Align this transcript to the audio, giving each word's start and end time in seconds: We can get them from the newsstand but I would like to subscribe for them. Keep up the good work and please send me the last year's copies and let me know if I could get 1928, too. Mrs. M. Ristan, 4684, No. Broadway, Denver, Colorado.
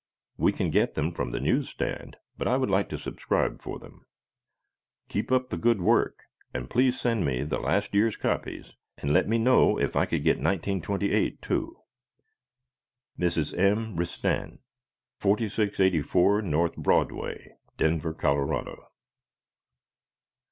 We 0.35 0.51
can 0.51 0.71
get 0.71 0.95
them 0.95 1.11
from 1.11 1.29
the 1.29 1.39
newsstand 1.39 2.17
but 2.35 2.47
I 2.47 2.57
would 2.57 2.71
like 2.71 2.89
to 2.89 2.97
subscribe 2.97 3.61
for 3.61 3.77
them. 3.77 4.07
Keep 5.09 5.31
up 5.31 5.49
the 5.51 5.57
good 5.57 5.79
work 5.79 6.23
and 6.55 6.71
please 6.71 6.99
send 6.99 7.23
me 7.23 7.43
the 7.43 7.59
last 7.59 7.93
year's 7.93 8.15
copies 8.15 8.73
and 8.97 9.13
let 9.13 9.29
me 9.29 9.37
know 9.37 9.77
if 9.79 9.95
I 9.95 10.07
could 10.07 10.23
get 10.23 10.37
1928, 10.37 11.43
too. 11.43 11.81
Mrs. 13.19 13.55
M. 13.55 13.95
Ristan, 13.95 14.57
4684, 15.19 16.41
No. 16.41 16.67
Broadway, 16.77 17.51
Denver, 17.77 18.15
Colorado. 18.15 18.87